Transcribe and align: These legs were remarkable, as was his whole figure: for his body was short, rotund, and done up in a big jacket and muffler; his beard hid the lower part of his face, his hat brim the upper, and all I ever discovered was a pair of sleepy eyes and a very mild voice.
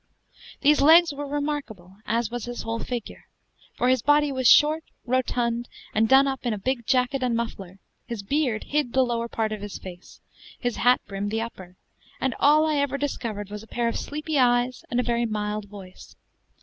These 0.61 0.81
legs 0.81 1.13
were 1.13 1.27
remarkable, 1.27 1.97
as 2.07 2.31
was 2.31 2.45
his 2.45 2.63
whole 2.63 2.79
figure: 2.79 3.25
for 3.75 3.87
his 3.87 4.01
body 4.01 4.31
was 4.31 4.47
short, 4.47 4.83
rotund, 5.05 5.69
and 5.93 6.09
done 6.09 6.25
up 6.27 6.43
in 6.43 6.53
a 6.53 6.57
big 6.57 6.87
jacket 6.87 7.21
and 7.21 7.35
muffler; 7.35 7.77
his 8.07 8.23
beard 8.23 8.63
hid 8.63 8.93
the 8.93 9.03
lower 9.03 9.27
part 9.27 9.51
of 9.51 9.61
his 9.61 9.77
face, 9.77 10.19
his 10.59 10.77
hat 10.77 11.01
brim 11.05 11.29
the 11.29 11.41
upper, 11.41 11.75
and 12.19 12.33
all 12.39 12.65
I 12.65 12.77
ever 12.77 12.97
discovered 12.97 13.51
was 13.51 13.61
a 13.61 13.67
pair 13.67 13.87
of 13.87 13.95
sleepy 13.95 14.39
eyes 14.39 14.83
and 14.89 14.99
a 14.99 15.03
very 15.03 15.27
mild 15.27 15.65
voice. 15.65 16.15